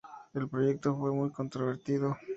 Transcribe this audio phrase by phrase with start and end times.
[0.33, 2.17] El proyecto fue muy controvertido.